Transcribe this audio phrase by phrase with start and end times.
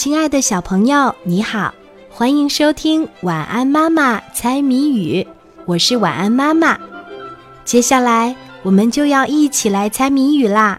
[0.00, 1.74] 亲爱的小朋友，你好，
[2.08, 5.24] 欢迎收听《晚安妈妈猜谜语》，
[5.64, 6.78] 我是晚安妈妈。
[7.64, 10.78] 接下来我们就要一起来猜谜语啦，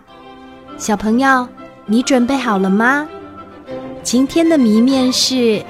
[0.78, 1.46] 小朋友，
[1.86, 3.10] 你准备好了吗？
[4.04, 5.62] 今天的谜面是：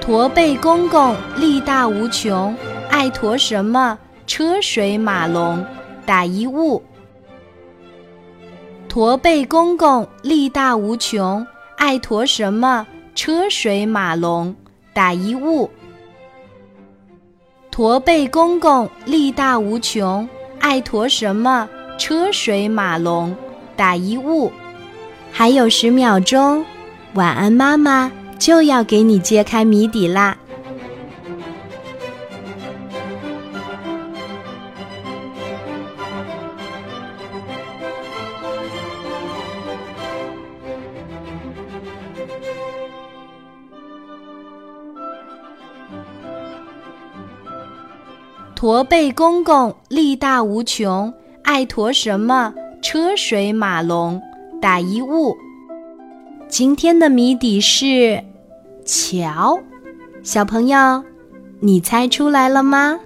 [0.00, 2.54] 驼背公公力大无穷，
[2.88, 3.98] 爱驮什么？
[4.28, 5.66] 车水马龙，
[6.06, 6.80] 打一物。
[8.88, 11.44] 驼背公公力大无穷。
[11.76, 12.86] 爱驮什么？
[13.14, 14.54] 车水马龙，
[14.92, 15.70] 打一物。
[17.70, 21.68] 驼背公公力大无穷，爱驮什么？
[21.98, 23.34] 车水马龙，
[23.76, 24.50] 打一物。
[25.30, 26.64] 还有十秒钟，
[27.14, 30.36] 晚安妈妈就要给你揭开谜底啦。
[48.54, 51.12] 驼背公公力大无穷，
[51.42, 52.54] 爱驮什么？
[52.82, 54.20] 车水马龙，
[54.60, 55.36] 打一物。
[56.48, 58.22] 今天的谜底是
[58.84, 59.58] 桥，
[60.22, 61.04] 小朋友，
[61.60, 62.98] 你猜出来了吗？